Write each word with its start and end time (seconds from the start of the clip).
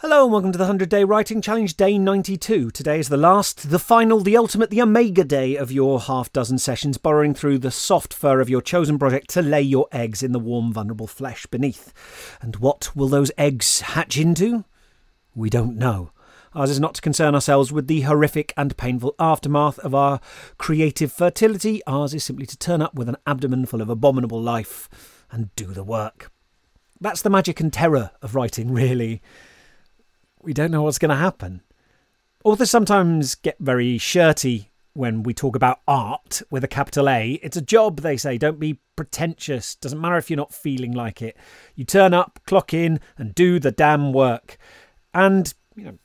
Hello 0.00 0.24
and 0.24 0.32
welcome 0.32 0.52
to 0.52 0.58
the 0.58 0.64
100 0.64 0.90
Day 0.90 1.04
Writing 1.04 1.40
Challenge, 1.40 1.74
day 1.74 1.96
92. 1.96 2.70
Today 2.70 2.98
is 2.98 3.08
the 3.08 3.16
last, 3.16 3.70
the 3.70 3.78
final, 3.78 4.20
the 4.20 4.36
ultimate, 4.36 4.68
the 4.68 4.82
omega 4.82 5.24
day 5.24 5.56
of 5.56 5.72
your 5.72 6.00
half 6.00 6.30
dozen 6.34 6.58
sessions, 6.58 6.98
burrowing 6.98 7.32
through 7.32 7.56
the 7.56 7.70
soft 7.70 8.12
fur 8.12 8.40
of 8.40 8.50
your 8.50 8.60
chosen 8.60 8.98
project 8.98 9.30
to 9.30 9.40
lay 9.40 9.62
your 9.62 9.88
eggs 9.92 10.22
in 10.22 10.32
the 10.32 10.38
warm, 10.38 10.70
vulnerable 10.70 11.06
flesh 11.06 11.46
beneath. 11.46 11.94
And 12.42 12.56
what 12.56 12.94
will 12.94 13.08
those 13.08 13.32
eggs 13.38 13.80
hatch 13.80 14.18
into? 14.18 14.66
We 15.34 15.48
don't 15.48 15.78
know. 15.78 16.10
Ours 16.54 16.68
is 16.68 16.78
not 16.78 16.96
to 16.96 17.00
concern 17.00 17.34
ourselves 17.34 17.72
with 17.72 17.86
the 17.86 18.02
horrific 18.02 18.52
and 18.54 18.76
painful 18.76 19.14
aftermath 19.18 19.78
of 19.78 19.94
our 19.94 20.20
creative 20.58 21.10
fertility. 21.10 21.80
Ours 21.86 22.12
is 22.12 22.22
simply 22.22 22.44
to 22.44 22.58
turn 22.58 22.82
up 22.82 22.94
with 22.94 23.08
an 23.08 23.16
abdomen 23.26 23.64
full 23.64 23.80
of 23.80 23.88
abominable 23.88 24.42
life 24.42 24.90
and 25.32 25.56
do 25.56 25.68
the 25.68 25.82
work. 25.82 26.30
That's 27.00 27.22
the 27.22 27.30
magic 27.30 27.60
and 27.60 27.72
terror 27.72 28.10
of 28.20 28.34
writing, 28.34 28.74
really 28.74 29.22
we 30.46 30.54
don't 30.54 30.70
know 30.70 30.82
what's 30.82 30.98
going 30.98 31.10
to 31.10 31.16
happen. 31.16 31.60
Authors 32.44 32.70
sometimes 32.70 33.34
get 33.34 33.56
very 33.58 33.98
shirty 33.98 34.70
when 34.92 35.24
we 35.24 35.34
talk 35.34 35.56
about 35.56 35.80
art 35.88 36.40
with 36.50 36.62
a 36.62 36.68
capital 36.68 37.08
A. 37.08 37.32
It's 37.42 37.56
a 37.56 37.60
job, 37.60 38.00
they 38.00 38.16
say. 38.16 38.38
Don't 38.38 38.60
be 38.60 38.78
pretentious. 38.94 39.74
Doesn't 39.74 40.00
matter 40.00 40.16
if 40.16 40.30
you're 40.30 40.36
not 40.36 40.54
feeling 40.54 40.92
like 40.92 41.20
it. 41.20 41.36
You 41.74 41.84
turn 41.84 42.14
up, 42.14 42.38
clock 42.46 42.72
in, 42.72 43.00
and 43.18 43.34
do 43.34 43.58
the 43.58 43.72
damn 43.72 44.12
work. 44.12 44.56
And, 45.12 45.52
you 45.74 45.84
know, 45.84 45.98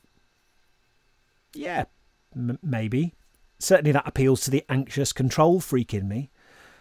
yeah, 1.53 1.83
m- 2.35 2.57
maybe. 2.63 3.13
Certainly 3.59 3.91
that 3.91 4.07
appeals 4.07 4.41
to 4.41 4.51
the 4.51 4.65
anxious 4.69 5.13
control 5.13 5.59
freak 5.59 5.93
in 5.93 6.07
me. 6.07 6.31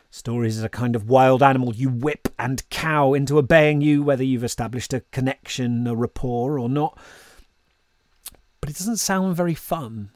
Stories 0.08 0.56
is 0.56 0.64
a 0.64 0.70
kind 0.70 0.96
of 0.96 1.10
wild 1.10 1.42
animal 1.42 1.74
you 1.74 1.90
whip 1.90 2.28
and 2.38 2.68
cow 2.70 3.12
into 3.12 3.36
obeying 3.36 3.82
you, 3.82 4.02
whether 4.02 4.24
you've 4.24 4.42
established 4.42 4.94
a 4.94 5.04
connection, 5.12 5.86
a 5.86 5.94
rapport, 5.94 6.58
or 6.58 6.70
not 6.70 6.98
but 8.60 8.70
it 8.70 8.76
doesn't 8.76 8.98
sound 8.98 9.36
very 9.36 9.54
fun. 9.54 10.10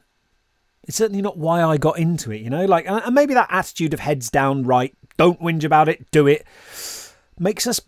It's 0.83 0.97
certainly 0.97 1.21
not 1.21 1.37
why 1.37 1.63
I 1.63 1.77
got 1.77 1.97
into 1.97 2.31
it, 2.31 2.41
you 2.41 2.49
know? 2.49 2.65
Like, 2.65 2.85
and 2.87 3.15
maybe 3.15 3.33
that 3.33 3.49
attitude 3.49 3.93
of 3.93 3.99
heads 3.99 4.29
down, 4.29 4.63
right, 4.63 4.95
don't 5.17 5.41
whinge 5.41 5.63
about 5.63 5.89
it, 5.89 6.11
do 6.11 6.27
it, 6.27 6.45
makes 7.39 7.65
us 7.65 7.81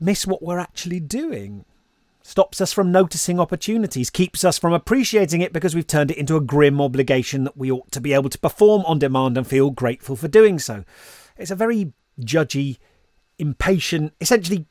miss 0.00 0.26
what 0.26 0.42
we're 0.42 0.58
actually 0.58 1.00
doing. 1.00 1.64
Stops 2.22 2.60
us 2.60 2.72
from 2.72 2.90
noticing 2.90 3.38
opportunities, 3.38 4.10
keeps 4.10 4.44
us 4.44 4.58
from 4.58 4.72
appreciating 4.72 5.42
it 5.42 5.52
because 5.52 5.74
we've 5.74 5.86
turned 5.86 6.10
it 6.10 6.16
into 6.16 6.36
a 6.36 6.40
grim 6.40 6.80
obligation 6.80 7.44
that 7.44 7.56
we 7.56 7.70
ought 7.70 7.92
to 7.92 8.00
be 8.00 8.12
able 8.14 8.30
to 8.30 8.38
perform 8.38 8.82
on 8.86 8.98
demand 8.98 9.36
and 9.36 9.46
feel 9.46 9.70
grateful 9.70 10.16
for 10.16 10.26
doing 10.26 10.58
so. 10.58 10.84
It's 11.36 11.52
a 11.52 11.54
very 11.54 11.92
judgy, 12.20 12.78
impatient, 13.38 14.14
essentially 14.20 14.66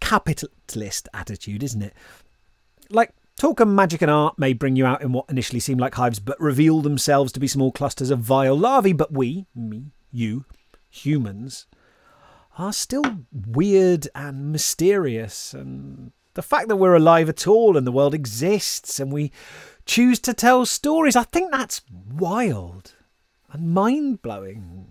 capitalist 0.00 1.08
attitude, 1.14 1.62
isn't 1.62 1.82
it? 1.82 1.94
Like, 2.90 3.12
Talk 3.38 3.60
of 3.60 3.68
magic 3.68 4.00
and 4.00 4.10
art 4.10 4.38
may 4.38 4.54
bring 4.54 4.76
you 4.76 4.86
out 4.86 5.02
in 5.02 5.12
what 5.12 5.26
initially 5.28 5.60
seem 5.60 5.76
like 5.76 5.94
hives, 5.94 6.18
but 6.18 6.40
reveal 6.40 6.80
themselves 6.80 7.32
to 7.32 7.40
be 7.40 7.46
small 7.46 7.70
clusters 7.70 8.10
of 8.10 8.20
vile 8.20 8.56
larvae. 8.56 8.94
But 8.94 9.12
we, 9.12 9.44
me, 9.54 9.92
you, 10.10 10.46
humans, 10.88 11.66
are 12.56 12.72
still 12.72 13.04
weird 13.30 14.08
and 14.14 14.52
mysterious. 14.52 15.52
And 15.52 16.12
the 16.32 16.40
fact 16.40 16.68
that 16.68 16.76
we're 16.76 16.94
alive 16.94 17.28
at 17.28 17.46
all 17.46 17.76
and 17.76 17.86
the 17.86 17.92
world 17.92 18.14
exists 18.14 18.98
and 18.98 19.12
we 19.12 19.32
choose 19.84 20.18
to 20.20 20.32
tell 20.32 20.64
stories, 20.64 21.14
I 21.14 21.24
think 21.24 21.50
that's 21.50 21.82
wild 22.10 22.94
and 23.52 23.74
mind 23.74 24.22
blowing. 24.22 24.86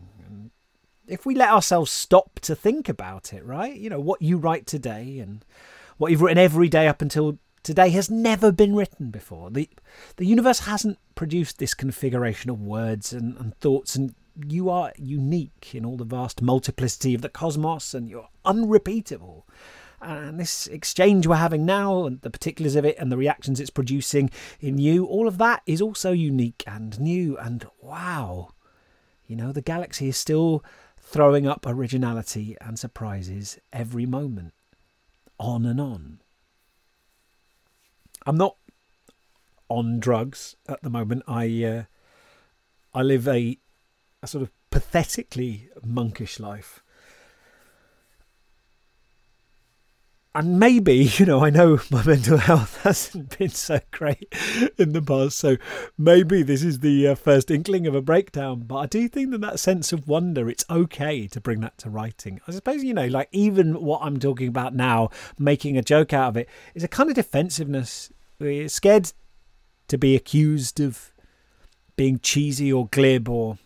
If 1.07 1.25
we 1.25 1.33
let 1.33 1.49
ourselves 1.49 1.89
stop 1.89 2.39
to 2.41 2.55
think 2.55 2.89
about 2.89 3.33
it, 3.33 3.43
right? 3.43 3.75
You 3.75 3.89
know, 3.89 3.99
what 3.99 4.21
you 4.21 4.37
write 4.37 4.67
today 4.67 5.17
and 5.17 5.43
what 5.97 6.11
you've 6.11 6.21
written 6.21 6.37
every 6.37 6.69
day 6.69 6.87
up 6.87 7.01
until 7.01 7.39
today 7.65 7.89
has 7.89 8.09
never 8.09 8.51
been 8.51 8.75
written 8.75 9.09
before. 9.09 9.49
The, 9.49 9.67
the 10.17 10.25
universe 10.25 10.59
hasn't 10.59 10.99
produced 11.15 11.57
this 11.57 11.73
configuration 11.73 12.49
of 12.51 12.61
words 12.61 13.11
and, 13.11 13.35
and 13.37 13.57
thoughts, 13.57 13.95
and 13.95 14.13
you 14.47 14.69
are 14.69 14.93
unique 14.97 15.73
in 15.73 15.83
all 15.83 15.97
the 15.97 16.05
vast 16.05 16.41
multiplicity 16.41 17.15
of 17.15 17.21
the 17.21 17.29
cosmos, 17.29 17.93
and 17.93 18.09
you're 18.09 18.29
unrepeatable. 18.45 19.47
And 20.01 20.39
this 20.39 20.67
exchange 20.67 21.25
we're 21.25 21.37
having 21.37 21.65
now, 21.65 22.05
and 22.05 22.21
the 22.21 22.29
particulars 22.29 22.75
of 22.75 22.85
it, 22.85 22.97
and 22.99 23.11
the 23.11 23.17
reactions 23.17 23.59
it's 23.59 23.71
producing 23.71 24.29
in 24.59 24.77
you, 24.77 25.05
all 25.05 25.27
of 25.27 25.39
that 25.39 25.63
is 25.65 25.81
also 25.81 26.11
unique 26.11 26.63
and 26.67 26.99
new. 26.99 27.35
And 27.37 27.65
wow, 27.81 28.49
you 29.25 29.35
know, 29.35 29.51
the 29.51 29.61
galaxy 29.61 30.07
is 30.09 30.17
still 30.17 30.63
throwing 30.99 31.47
up 31.47 31.65
originality 31.65 32.55
and 32.61 32.77
surprises 32.77 33.57
every 33.73 34.05
moment, 34.05 34.53
on 35.39 35.65
and 35.65 35.81
on. 35.81 36.19
I'm 38.25 38.37
not 38.37 38.57
on 39.69 39.99
drugs 39.99 40.55
at 40.67 40.81
the 40.81 40.89
moment. 40.89 41.23
I 41.27 41.63
uh, 41.63 41.83
I 42.93 43.01
live 43.01 43.27
a 43.27 43.57
a 44.21 44.27
sort 44.27 44.41
of 44.41 44.51
pathetically 44.69 45.69
monkish 45.83 46.39
life. 46.39 46.83
And 50.35 50.59
maybe, 50.59 50.95
you 51.17 51.25
know, 51.25 51.43
I 51.43 51.49
know 51.49 51.79
my 51.89 52.03
mental 52.03 52.37
health 52.37 52.81
hasn't 52.83 53.37
been 53.39 53.49
so 53.49 53.79
great 53.91 54.27
in 54.77 54.91
the 54.91 55.01
past, 55.01 55.37
so 55.37 55.55
maybe 55.97 56.43
this 56.43 56.61
is 56.61 56.79
the 56.79 57.07
uh, 57.07 57.15
first 57.15 57.49
inkling 57.49 57.87
of 57.87 57.95
a 57.95 58.01
breakdown. 58.01 58.63
But 58.67 58.75
I 58.75 58.85
do 58.87 59.07
think 59.07 59.31
that 59.31 59.41
that 59.41 59.59
sense 59.59 59.93
of 59.93 60.09
wonder, 60.09 60.49
it's 60.49 60.65
okay 60.69 61.27
to 61.27 61.39
bring 61.39 61.61
that 61.61 61.77
to 61.79 61.89
writing. 61.89 62.41
I 62.47 62.51
suppose, 62.51 62.83
you 62.83 62.93
know, 62.93 63.07
like 63.07 63.29
even 63.31 63.81
what 63.81 64.01
I'm 64.03 64.19
talking 64.19 64.49
about 64.49 64.75
now, 64.75 65.09
making 65.39 65.77
a 65.77 65.81
joke 65.81 66.11
out 66.11 66.29
of 66.29 66.37
it, 66.37 66.49
is 66.75 66.83
a 66.83 66.89
kind 66.89 67.09
of 67.09 67.15
defensiveness. 67.15 68.11
We're 68.37 68.67
scared 68.67 69.13
to 69.87 69.97
be 69.97 70.15
accused 70.15 70.81
of 70.81 71.13
being 71.95 72.19
cheesy 72.19 72.73
or 72.73 72.87
glib 72.87 73.29
or 73.29 73.57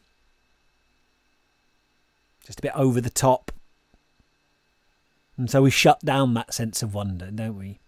just 2.46 2.59
a 2.59 2.62
bit 2.62 2.74
over 2.75 3.02
the 3.02 3.09
top 3.09 3.52
and 5.40 5.50
so 5.50 5.62
we 5.62 5.72
shut 5.72 6.02
down 6.02 6.34
that 6.34 6.54
sense 6.54 6.84
of 6.84 6.94
wonder, 6.94 7.32
don't 7.32 7.58
we? 7.58 7.80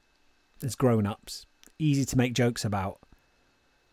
As 0.63 0.73
grown 0.73 1.05
ups. 1.05 1.45
Easy 1.77 2.05
to 2.05 2.17
make 2.17 2.33
jokes 2.33 2.63
about. 2.63 2.99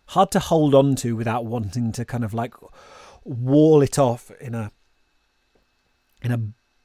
Hard 0.07 0.31
to 0.31 0.39
hold 0.39 0.77
on 0.77 0.95
to 0.97 1.17
without 1.17 1.45
wanting 1.45 1.91
to 1.93 2.05
kind 2.05 2.23
of 2.23 2.33
like 2.33 2.55
wall 3.25 3.83
it 3.83 3.99
off 3.99 4.31
in 4.41 4.55
a 4.55 4.71
in 6.23 6.31
a 6.31 6.41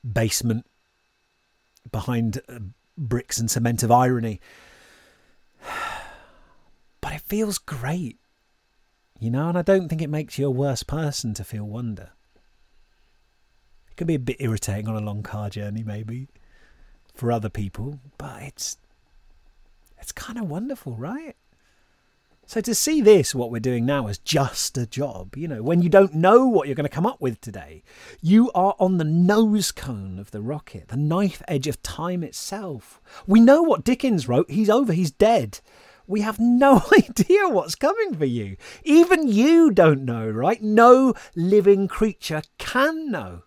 basement 0.06 0.66
behind 1.92 2.42
uh, 2.50 2.58
bricks 2.98 3.38
and 3.38 3.52
cement 3.52 3.84
of 3.84 3.92
irony. 3.92 4.42
But 7.02 7.16
it 7.16 7.22
feels 7.22 7.58
great, 7.58 8.18
you 9.20 9.30
know, 9.30 9.50
and 9.50 9.58
I 9.58 9.62
don't 9.62 9.90
think 9.90 10.02
it 10.02 10.10
makes 10.10 10.40
you 10.40 10.48
a 10.48 10.50
worse 10.50 10.84
person 10.84 11.34
to 11.34 11.44
feel 11.44 11.66
wonder. 11.66 12.12
It 13.92 13.98
can 13.98 14.08
be 14.08 14.16
a 14.16 14.20
bit 14.20 14.38
irritating 14.40 14.88
on 14.88 14.96
a 14.96 15.06
long 15.06 15.22
car 15.22 15.50
journey, 15.50 15.84
maybe 15.84 16.30
for 17.14 17.32
other 17.32 17.50
people, 17.50 18.00
but 18.18 18.42
it's 18.44 18.78
it's 20.00 20.12
kind 20.12 20.38
of 20.38 20.50
wonderful, 20.50 20.96
right? 20.96 21.36
So 22.46 22.60
to 22.60 22.76
see 22.76 23.00
this, 23.00 23.34
what 23.34 23.52
we're 23.52 23.60
doing 23.60 23.86
now, 23.86 24.08
as 24.08 24.18
just 24.18 24.78
a 24.78 24.86
job, 24.86 25.38
you 25.38 25.48
know, 25.48 25.64
when 25.64 25.82
you 25.82 25.88
don't 25.88 26.14
know 26.14 26.46
what 26.46 26.68
you're 26.68 26.76
going 26.76 26.84
to 26.84 26.90
come 26.94 27.06
up 27.06 27.22
with 27.22 27.40
today, 27.40 27.84
you 28.22 28.52
are 28.52 28.76
on 28.80 28.98
the 28.98 29.06
nose 29.06 29.72
cone 29.72 30.20
of 30.20 30.32
the 30.32 30.42
rocket, 30.42 30.90
the 30.90 30.98
knife 30.98 31.42
edge 31.48 31.68
of 31.68 31.82
time 31.82 32.22
itself. 32.22 33.00
We 33.26 33.40
know 33.40 33.62
what 33.62 33.86
Dickens 33.86 34.28
wrote. 34.28 34.52
He's 34.52 34.70
over. 34.70 34.92
He's 34.92 35.10
dead. 35.10 35.62
We 36.06 36.20
have 36.22 36.38
no 36.38 36.82
idea 36.98 37.48
what's 37.48 37.76
coming 37.76 38.14
for 38.14 38.26
you. 38.26 38.58
Even 38.84 39.30
you 39.30 39.72
don't 39.72 40.04
know, 40.04 40.30
right? 40.30 40.62
No 40.62 41.14
living 41.36 41.88
creature 41.88 42.42
can 42.58 43.10
know. 43.10 43.44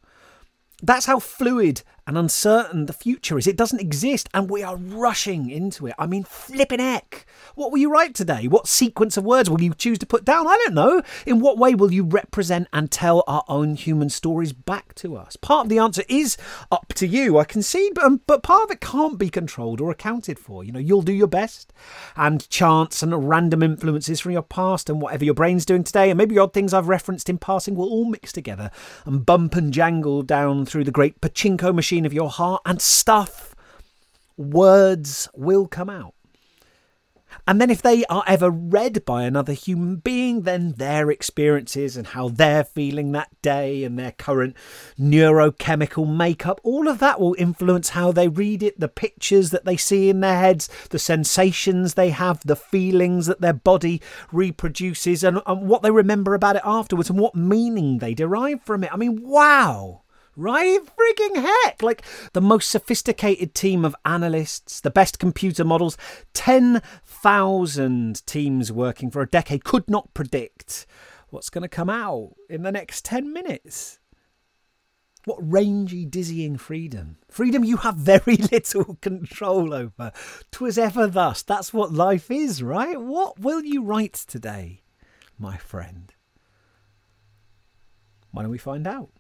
That's 0.82 1.06
how 1.06 1.18
fluid 1.18 1.82
and 2.06 2.16
uncertain 2.16 2.86
the 2.86 2.92
future 2.92 3.38
is. 3.38 3.46
It 3.46 3.56
doesn't 3.56 3.80
exist, 3.80 4.28
and 4.32 4.48
we 4.48 4.62
are 4.62 4.76
rushing 4.76 5.50
into 5.50 5.86
it. 5.86 5.94
I 5.98 6.06
mean, 6.06 6.24
flipping 6.24 6.80
heck. 6.80 7.26
What 7.54 7.70
will 7.70 7.78
you 7.78 7.90
write 7.90 8.14
today? 8.14 8.48
What 8.48 8.68
sequence 8.68 9.16
of 9.16 9.24
words 9.24 9.50
will 9.50 9.60
you 9.60 9.74
choose 9.74 9.98
to 9.98 10.06
put 10.06 10.24
down? 10.24 10.46
I 10.46 10.56
don't 10.64 10.74
know. 10.74 11.02
In 11.26 11.40
what 11.40 11.58
way 11.58 11.74
will 11.74 11.92
you 11.92 12.04
represent 12.04 12.68
and 12.72 12.90
tell 12.90 13.24
our 13.26 13.44
own 13.48 13.74
human 13.74 14.10
stories 14.10 14.52
back 14.52 14.94
to 14.96 15.16
us? 15.16 15.36
Part 15.36 15.66
of 15.66 15.68
the 15.70 15.78
answer 15.78 16.04
is 16.08 16.36
up 16.70 16.92
to 16.94 17.06
you, 17.06 17.38
I 17.38 17.44
concede, 17.44 17.94
but, 17.94 18.04
um, 18.04 18.20
but 18.26 18.42
part 18.42 18.64
of 18.64 18.70
it 18.70 18.80
can't 18.80 19.18
be 19.18 19.30
controlled 19.30 19.80
or 19.80 19.90
accounted 19.90 20.38
for. 20.38 20.62
You 20.62 20.72
know, 20.72 20.78
you'll 20.78 21.02
do 21.02 21.12
your 21.12 21.26
best, 21.26 21.72
and 22.16 22.48
chance 22.48 23.02
and 23.02 23.28
random 23.28 23.62
influences 23.62 24.20
from 24.20 24.32
your 24.32 24.42
past 24.42 24.88
and 24.88 25.00
whatever 25.00 25.24
your 25.24 25.34
brain's 25.34 25.66
doing 25.66 25.84
today, 25.84 26.10
and 26.10 26.18
maybe 26.18 26.38
odd 26.38 26.52
things 26.52 26.72
I've 26.72 26.88
referenced 26.88 27.28
in 27.28 27.38
passing 27.38 27.74
will 27.74 27.88
all 27.88 28.04
mix 28.04 28.32
together 28.32 28.70
and 29.04 29.24
bump 29.26 29.56
and 29.56 29.72
jangle 29.72 30.22
down 30.22 30.66
through 30.66 30.84
the 30.84 30.90
great 30.90 31.20
pachinko 31.20 31.74
machine 31.74 31.95
machine 31.96 32.06
of 32.06 32.12
your 32.12 32.30
heart, 32.30 32.60
and 32.66 32.80
stuff, 32.80 33.54
words 34.36 35.28
will 35.34 35.66
come 35.66 35.88
out. 35.88 36.12
And 37.46 37.60
then, 37.60 37.70
if 37.70 37.80
they 37.80 38.04
are 38.06 38.24
ever 38.26 38.50
read 38.50 39.04
by 39.04 39.22
another 39.22 39.52
human 39.52 39.96
being, 39.96 40.42
then 40.42 40.72
their 40.72 41.10
experiences 41.10 41.96
and 41.96 42.08
how 42.08 42.28
they're 42.28 42.64
feeling 42.64 43.12
that 43.12 43.30
day 43.40 43.84
and 43.84 43.98
their 43.98 44.12
current 44.12 44.56
neurochemical 44.98 46.06
makeup, 46.14 46.60
all 46.64 46.88
of 46.88 46.98
that 46.98 47.20
will 47.20 47.36
influence 47.38 47.90
how 47.90 48.10
they 48.12 48.28
read 48.28 48.62
it, 48.62 48.78
the 48.78 48.88
pictures 48.88 49.50
that 49.50 49.64
they 49.64 49.76
see 49.76 50.10
in 50.10 50.20
their 50.20 50.38
heads, 50.38 50.68
the 50.90 50.98
sensations 50.98 51.94
they 51.94 52.10
have, 52.10 52.40
the 52.44 52.56
feelings 52.56 53.26
that 53.26 53.40
their 53.40 53.54
body 53.54 54.02
reproduces, 54.32 55.22
and, 55.22 55.40
and 55.46 55.68
what 55.68 55.82
they 55.82 55.90
remember 55.90 56.34
about 56.34 56.56
it 56.56 56.62
afterwards 56.64 57.10
and 57.10 57.18
what 57.18 57.34
meaning 57.34 57.98
they 57.98 58.12
derive 58.12 58.62
from 58.62 58.84
it. 58.84 58.92
I 58.92 58.96
mean, 58.96 59.22
wow! 59.22 60.02
Right? 60.36 60.80
Freaking 60.80 61.36
heck! 61.36 61.82
Like 61.82 62.02
the 62.32 62.40
most 62.40 62.70
sophisticated 62.70 63.54
team 63.54 63.84
of 63.84 63.96
analysts, 64.04 64.80
the 64.80 64.90
best 64.90 65.18
computer 65.18 65.64
models, 65.64 65.96
10,000 66.34 68.26
teams 68.26 68.70
working 68.70 69.10
for 69.10 69.22
a 69.22 69.28
decade 69.28 69.64
could 69.64 69.88
not 69.88 70.12
predict 70.14 70.86
what's 71.30 71.50
going 71.50 71.62
to 71.62 71.68
come 71.68 71.90
out 71.90 72.34
in 72.48 72.62
the 72.62 72.72
next 72.72 73.04
10 73.04 73.32
minutes. 73.32 73.98
What 75.24 75.38
rangy, 75.40 76.04
dizzying 76.04 76.56
freedom. 76.56 77.16
Freedom 77.28 77.64
you 77.64 77.78
have 77.78 77.96
very 77.96 78.36
little 78.52 78.96
control 79.00 79.74
over. 79.74 80.12
'Twas 80.52 80.78
ever 80.78 81.08
thus. 81.08 81.42
That's 81.42 81.72
what 81.74 81.92
life 81.92 82.30
is, 82.30 82.62
right? 82.62 83.00
What 83.00 83.40
will 83.40 83.64
you 83.64 83.82
write 83.82 84.14
today, 84.14 84.82
my 85.36 85.56
friend? 85.56 86.14
Why 88.30 88.42
don't 88.42 88.52
we 88.52 88.58
find 88.58 88.86
out? 88.86 89.10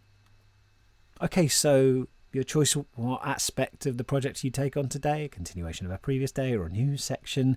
Okay, 1.22 1.48
so 1.48 2.08
your 2.32 2.44
choice 2.44 2.74
what 2.74 3.26
aspect 3.26 3.86
of 3.86 3.96
the 3.96 4.04
project 4.04 4.44
you 4.44 4.50
take 4.50 4.76
on 4.76 4.90
today, 4.90 5.24
a 5.24 5.28
continuation 5.28 5.86
of 5.86 5.92
a 5.92 5.96
previous 5.96 6.30
day 6.30 6.54
or 6.54 6.66
a 6.66 6.70
new 6.70 6.98
section. 6.98 7.56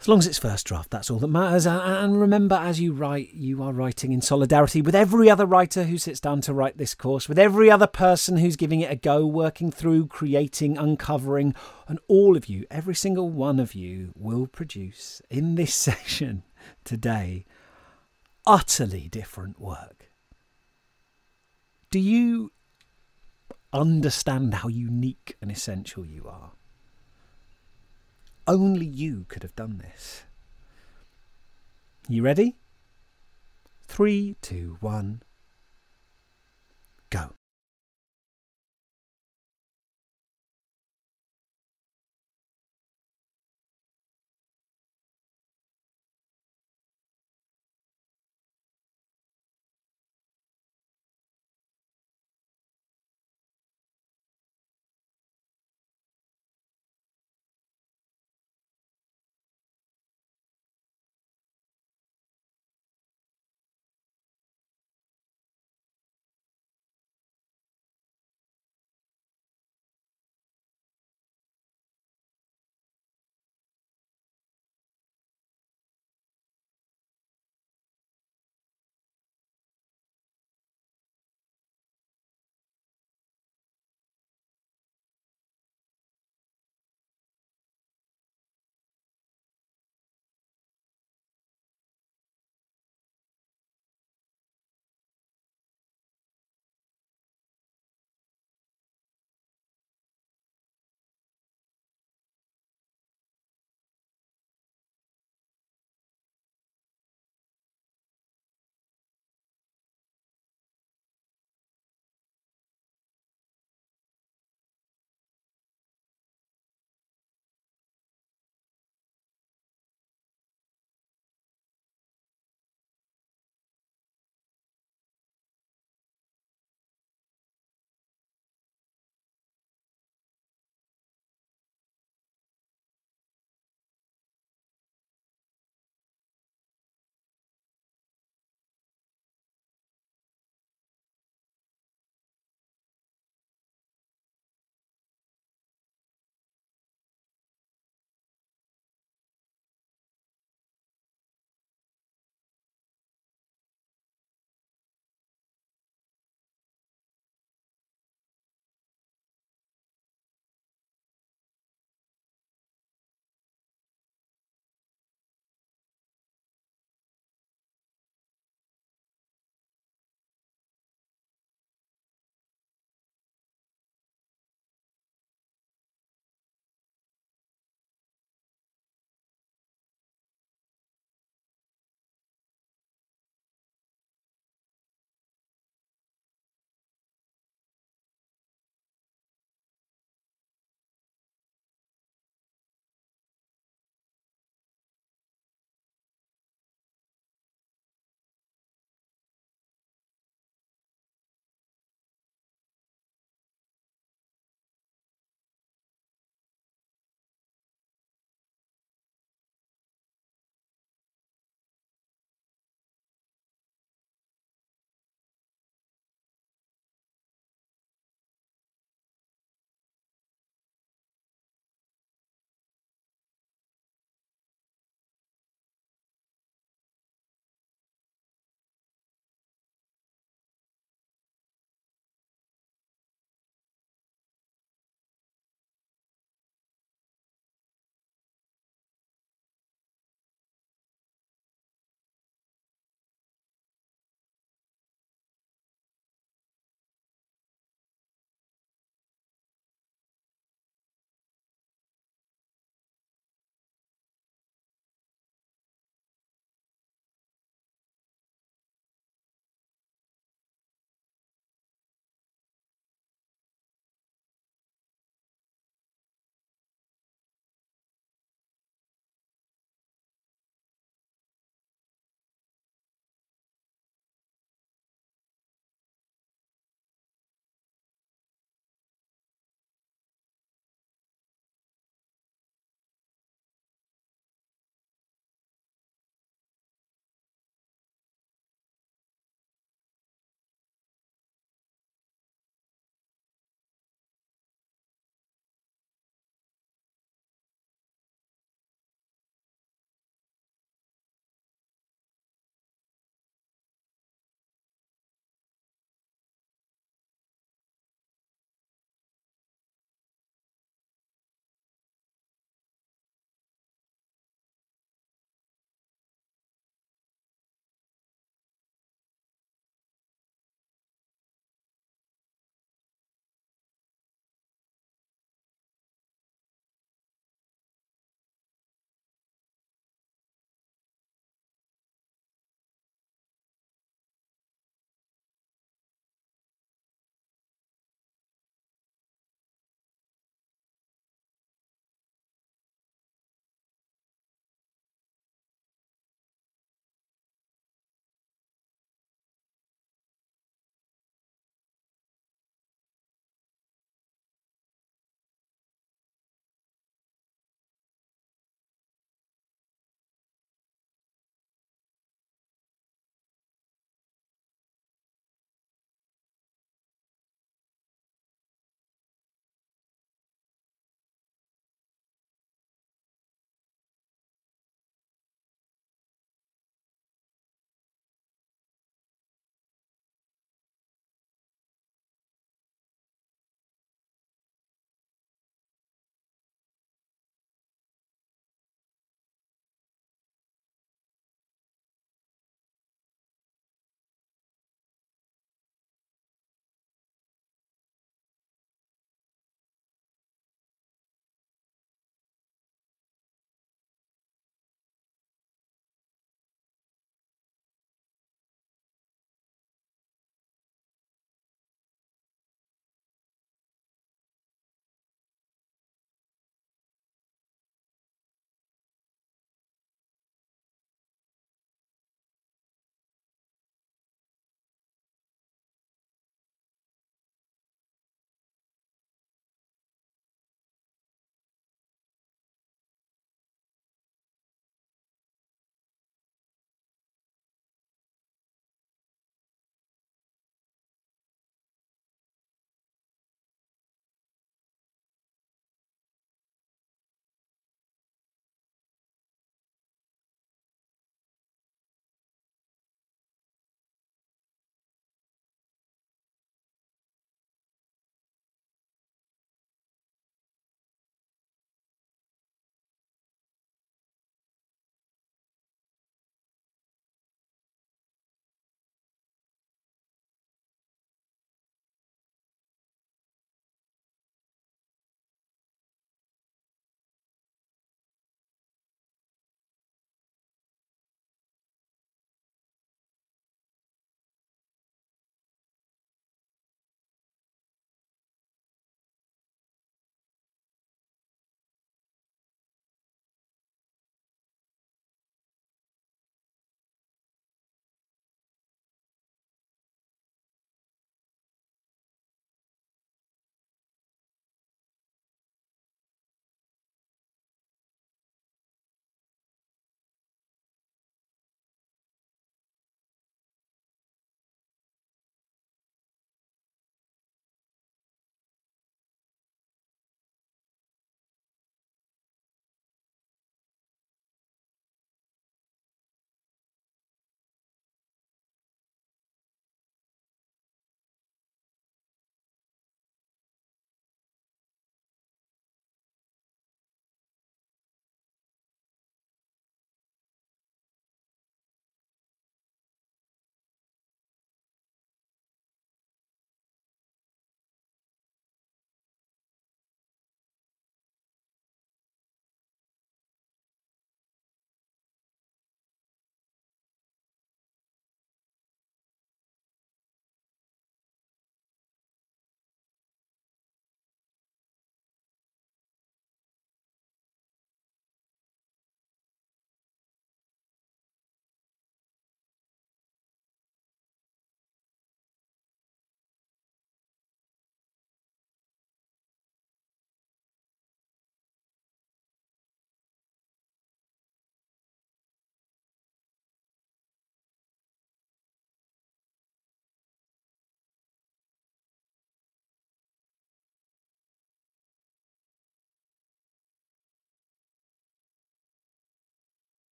As 0.00 0.06
long 0.06 0.20
as 0.20 0.28
it's 0.28 0.38
first 0.38 0.64
draft, 0.64 0.90
that's 0.90 1.10
all 1.10 1.18
that 1.18 1.26
matters. 1.26 1.66
And 1.66 2.20
remember, 2.20 2.54
as 2.54 2.80
you 2.80 2.92
write, 2.92 3.34
you 3.34 3.60
are 3.64 3.72
writing 3.72 4.12
in 4.12 4.20
solidarity 4.22 4.80
with 4.80 4.94
every 4.94 5.28
other 5.28 5.46
writer 5.46 5.82
who 5.82 5.98
sits 5.98 6.20
down 6.20 6.40
to 6.42 6.54
write 6.54 6.78
this 6.78 6.94
course, 6.94 7.28
with 7.28 7.40
every 7.40 7.68
other 7.68 7.88
person 7.88 8.36
who's 8.36 8.54
giving 8.54 8.80
it 8.82 8.92
a 8.92 8.96
go, 8.96 9.26
working 9.26 9.72
through, 9.72 10.06
creating, 10.06 10.78
uncovering, 10.78 11.56
and 11.88 11.98
all 12.06 12.36
of 12.36 12.46
you, 12.46 12.64
every 12.70 12.94
single 12.94 13.28
one 13.28 13.58
of 13.58 13.74
you, 13.74 14.12
will 14.14 14.46
produce 14.46 15.20
in 15.28 15.56
this 15.56 15.74
session 15.88 16.44
today 16.84 17.44
utterly 18.46 19.08
different 19.08 19.60
work. 19.60 19.97
Do 21.90 21.98
you 21.98 22.52
understand 23.72 24.54
how 24.54 24.68
unique 24.68 25.36
and 25.40 25.50
essential 25.50 26.04
you 26.04 26.28
are? 26.28 26.52
Only 28.46 28.86
you 28.86 29.24
could 29.28 29.42
have 29.42 29.54
done 29.54 29.78
this. 29.78 30.24
You 32.08 32.22
ready? 32.22 32.56
Three, 33.86 34.36
two, 34.42 34.76
one, 34.80 35.22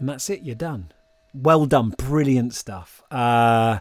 and 0.00 0.08
that's 0.08 0.30
it. 0.30 0.42
You're 0.42 0.56
done. 0.56 0.90
Well 1.32 1.66
done. 1.66 1.90
Brilliant 1.90 2.54
stuff. 2.54 3.02
Uh, 3.10 3.78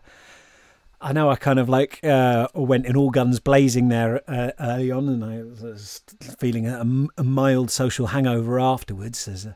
I 1.01 1.13
know 1.13 1.29
I 1.29 1.38
kind 1.38 1.59
of 1.59 1.69
like 1.69 2.03
uh, 2.03 2.49
went 2.53 2.85
in 2.85 2.97
all 2.97 3.09
guns 3.09 3.39
blazing 3.39 3.88
there 3.88 4.21
uh, 4.29 4.51
early 4.59 4.91
on, 4.91 5.07
and 5.07 5.23
I 5.23 5.43
was 5.43 6.01
feeling 6.38 6.67
a, 6.67 6.81
a, 7.17 7.23
mild 7.23 7.71
social 7.71 8.07
hangover 8.07 8.59
afterwards. 8.59 9.27
As 9.27 9.47
I 9.47 9.55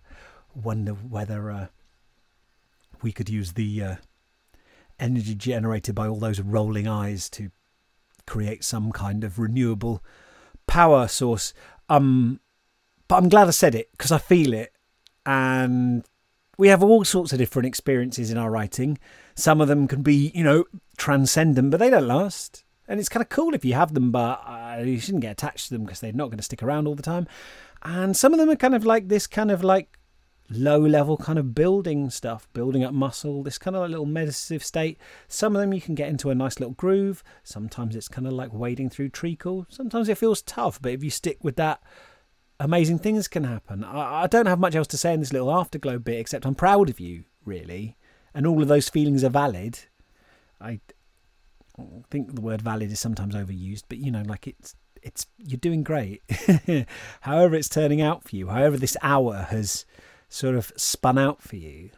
wonder 0.56 0.94
whether 0.94 1.52
uh, 1.52 1.68
we 3.02 3.12
could 3.12 3.30
use 3.30 3.54
the 3.54 3.84
uh, 3.84 3.96
energy 5.00 5.36
generated 5.36 5.94
by 5.94 6.08
all 6.08 6.20
those 6.20 6.40
rolling 6.40 6.88
eyes 6.88 7.30
to 7.32 7.52
create 8.26 8.64
some 8.64 8.94
kind 8.94 9.26
of 9.26 9.38
renewable 9.38 10.02
power 10.66 11.10
source. 11.10 11.54
Um, 11.90 12.40
but 13.10 13.18
I'm 13.18 13.28
glad 13.28 13.50
I 13.50 13.52
said 13.52 13.76
it 13.76 13.92
because 13.92 14.14
I 14.14 14.18
feel 14.18 14.54
it, 14.54 14.72
and 15.26 16.06
we 16.58 16.68
have 16.68 16.84
all 16.84 17.04
sorts 17.04 17.34
of 17.34 17.40
different 17.40 17.68
experiences 17.68 18.30
in 18.30 18.38
our 18.38 18.52
writing. 18.52 18.98
Some 19.36 19.62
of 19.62 19.68
them 19.68 19.88
can 19.88 20.04
be, 20.04 20.32
you 20.36 20.44
know, 20.44 20.66
transcendent, 20.98 21.72
but 21.72 21.80
they 21.80 21.90
don't 21.90 22.08
last. 22.08 22.64
And 22.88 23.00
it's 23.00 23.10
kind 23.10 23.24
of 23.24 23.30
cool 23.30 23.56
if 23.56 23.66
you 23.66 23.74
have 23.74 23.94
them, 23.94 24.12
but 24.12 24.42
uh, 24.46 24.82
you 24.84 25.00
shouldn't 25.00 25.22
get 25.22 25.32
attached 25.32 25.68
to 25.68 25.74
them 25.74 25.86
because 25.86 26.00
they're 26.00 26.14
not 26.14 26.28
going 26.28 26.38
to 26.38 26.44
stick 26.44 26.62
around 26.62 26.88
all 26.88 26.96
the 26.96 27.04
time. 27.04 27.28
And 27.82 28.16
some 28.16 28.34
of 28.34 28.40
them 28.40 28.50
are 28.50 28.56
kind 28.56 28.76
of 28.76 28.86
like 28.86 29.08
this 29.08 29.26
kind 29.26 29.52
of 29.52 29.64
like 29.64 29.98
low 30.50 30.80
level 30.80 31.18
kind 31.18 31.40
of 31.40 31.56
building 31.56 32.10
stuff, 32.10 32.48
building 32.54 32.84
up 32.84 32.94
muscle, 32.94 33.44
this 33.44 33.58
kind 33.58 33.76
of 33.76 33.82
like 33.82 33.90
little 33.90 34.06
meditative 34.06 34.64
state. 34.64 34.98
Some 35.28 35.56
of 35.56 35.62
them 35.62 35.74
you 35.74 35.82
can 35.82 35.96
get 35.96 36.10
into 36.10 36.30
a 36.30 36.36
nice 36.36 36.60
little 36.60 36.76
groove. 36.76 37.24
Sometimes 37.44 37.96
it's 37.96 38.08
kind 38.08 38.28
of 38.28 38.34
like 38.34 38.54
wading 38.54 38.90
through 38.90 39.10
treacle. 39.10 39.66
Sometimes 39.70 40.10
it 40.10 40.18
feels 40.18 40.42
tough, 40.42 40.82
but 40.82 40.92
if 40.92 41.04
you 41.04 41.10
stick 41.10 41.44
with 41.44 41.56
that, 41.56 41.82
amazing 42.60 43.00
things 43.00 43.28
can 43.28 43.44
happen. 43.44 43.84
I, 43.84 44.24
I 44.24 44.28
don't 44.28 44.46
have 44.46 44.60
much 44.60 44.76
else 44.76 44.88
to 44.88 44.98
say 44.98 45.14
in 45.14 45.20
this 45.20 45.34
little 45.34 45.54
afterglow 45.54 46.00
bit 46.00 46.20
except 46.20 46.46
I'm 46.46 46.56
proud 46.56 46.90
of 46.90 47.00
you, 47.00 47.24
really. 47.46 47.98
And 48.34 48.48
all 48.48 48.62
of 48.62 48.68
those 48.68 48.90
feelings 48.90 49.24
are 49.24 49.30
valid. 49.30 49.80
I 50.60 50.80
think 52.10 52.36
the 52.36 52.42
word 52.42 52.62
valid 52.62 52.92
is 52.92 53.00
sometimes 53.00 53.36
overused, 53.36 53.84
but 53.90 53.98
you 53.98 54.12
know, 54.12 54.24
like 54.26 54.48
it's 54.48 54.76
it's 55.02 55.28
you're 55.38 55.58
doing 55.58 55.84
great. 55.84 56.22
however 57.22 57.56
it's 57.56 57.70
turning 57.70 58.02
out 58.02 58.24
for 58.24 58.36
you, 58.36 58.48
however 58.48 58.78
this 58.78 58.98
hour 59.02 59.48
has 59.50 59.86
sort 60.30 60.56
of 60.56 60.72
spun 60.78 61.18
out 61.18 61.42
for 61.42 61.58
you, 61.58 61.90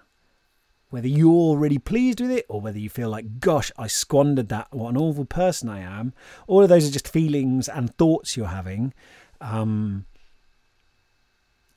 whether 0.89 1.07
you're 1.07 1.57
really 1.57 1.77
pleased 1.77 2.19
with 2.19 2.31
it 2.31 2.45
or 2.49 2.61
whether 2.61 2.79
you 2.79 2.89
feel 2.89 3.09
like, 3.09 3.39
gosh, 3.39 3.71
I 3.77 3.87
squandered 3.87 4.49
that, 4.49 4.67
what 4.71 4.89
an 4.89 4.97
awful 4.97 5.25
person 5.25 5.69
I 5.69 5.79
am, 5.79 6.13
all 6.47 6.63
of 6.63 6.69
those 6.69 6.87
are 6.87 6.91
just 6.91 7.07
feelings 7.07 7.67
and 7.69 7.93
thoughts 7.95 8.35
you're 8.35 8.47
having. 8.47 8.93
Um, 9.41 10.05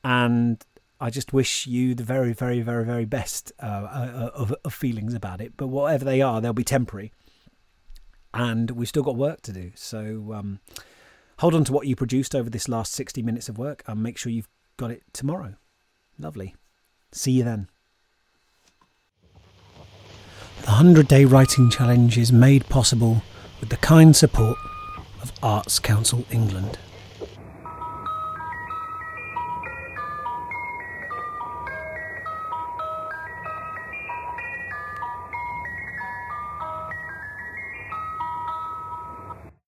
and 0.04 0.64
I 1.00 1.10
just 1.10 1.32
wish 1.32 1.66
you 1.66 1.94
the 1.94 2.02
very, 2.02 2.32
very, 2.32 2.60
very, 2.60 2.84
very 2.84 3.04
best 3.04 3.52
uh, 3.62 3.66
uh, 3.66 4.30
of, 4.34 4.54
of 4.64 4.74
feelings 4.74 5.14
about 5.14 5.40
it. 5.40 5.56
But 5.56 5.68
whatever 5.68 6.04
they 6.04 6.20
are, 6.20 6.40
they'll 6.40 6.52
be 6.52 6.64
temporary. 6.64 7.12
And 8.34 8.72
we've 8.72 8.88
still 8.88 9.02
got 9.02 9.16
work 9.16 9.40
to 9.42 9.52
do. 9.52 9.72
So 9.74 10.32
um, 10.34 10.60
hold 11.38 11.54
on 11.54 11.64
to 11.64 11.72
what 11.72 11.86
you 11.86 11.94
produced 11.94 12.34
over 12.34 12.50
this 12.50 12.68
last 12.68 12.92
60 12.92 13.22
minutes 13.22 13.48
of 13.48 13.58
work 13.58 13.82
and 13.86 14.02
make 14.02 14.18
sure 14.18 14.32
you've 14.32 14.48
got 14.76 14.90
it 14.90 15.02
tomorrow. 15.12 15.54
Lovely. 16.18 16.54
See 17.12 17.32
you 17.32 17.44
then. 17.44 17.68
The 20.62 20.74
100 20.74 21.06
Day 21.06 21.24
Writing 21.24 21.70
Challenge 21.70 22.18
is 22.18 22.32
made 22.32 22.68
possible 22.68 23.22
with 23.60 23.68
the 23.68 23.76
kind 23.76 24.14
support 24.14 24.58
of 25.22 25.32
Arts 25.42 25.78
Council 25.78 26.24
England. 26.30 26.78